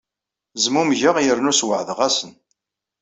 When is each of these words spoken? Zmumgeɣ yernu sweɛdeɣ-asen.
Zmumgeɣ 0.63 1.15
yernu 1.25 1.51
sweɛdeɣ-asen. 1.59 2.31